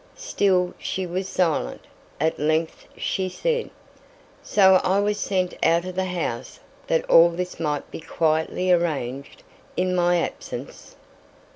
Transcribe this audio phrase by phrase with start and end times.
[0.17, 1.81] Still she was silent.
[2.19, 3.69] At length she said,
[4.41, 9.43] "So I was sent out of the house that all this might be quietly arranged
[9.77, 10.95] in my absence?"